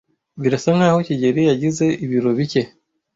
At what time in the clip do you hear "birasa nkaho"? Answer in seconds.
0.41-0.99